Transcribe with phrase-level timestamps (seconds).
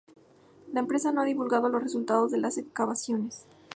[0.73, 3.45] La empresa no ha divulgado los resultados de las excavaciones.